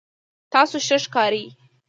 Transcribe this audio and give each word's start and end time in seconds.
تاسو 0.53 0.75
ښه 0.85 0.97
ښکارئ 1.03 1.45